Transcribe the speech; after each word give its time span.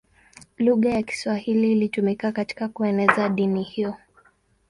Lugha 0.57 0.89
ya 0.89 1.03
Kiswahili 1.03 1.71
ilitumika 1.71 2.31
katika 2.31 2.67
kueneza 2.69 3.29
dini 3.29 3.63
hiyo. 3.63 3.95